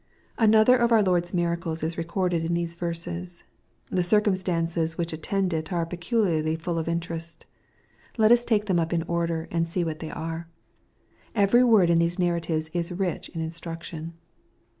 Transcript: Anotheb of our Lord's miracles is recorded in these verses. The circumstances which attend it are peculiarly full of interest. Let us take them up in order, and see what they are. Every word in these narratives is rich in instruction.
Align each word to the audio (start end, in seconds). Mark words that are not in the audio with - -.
Anotheb 0.39 0.79
of 0.81 0.91
our 0.91 1.03
Lord's 1.03 1.31
miracles 1.31 1.83
is 1.83 1.95
recorded 1.95 2.43
in 2.43 2.55
these 2.55 2.73
verses. 2.73 3.43
The 3.91 4.01
circumstances 4.01 4.97
which 4.97 5.13
attend 5.13 5.53
it 5.53 5.71
are 5.71 5.85
peculiarly 5.85 6.55
full 6.55 6.79
of 6.79 6.87
interest. 6.87 7.45
Let 8.17 8.31
us 8.31 8.43
take 8.43 8.65
them 8.65 8.79
up 8.79 8.93
in 8.93 9.03
order, 9.03 9.47
and 9.51 9.67
see 9.67 9.83
what 9.83 9.99
they 9.99 10.09
are. 10.09 10.47
Every 11.35 11.63
word 11.63 11.91
in 11.91 11.99
these 11.99 12.17
narratives 12.17 12.71
is 12.73 12.91
rich 12.91 13.29
in 13.29 13.41
instruction. 13.41 14.13